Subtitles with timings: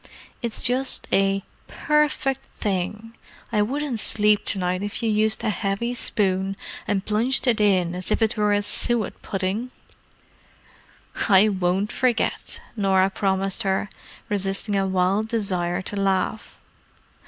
[0.41, 6.57] It's just a perfect thing—I wouldn't sleep to night if you used a heavy spoon
[6.87, 9.69] and plunged it in as if it was a suet pudding!"
[11.29, 13.91] "I won't forget," Norah promised her,
[14.27, 16.59] resisting a wild desire to laugh.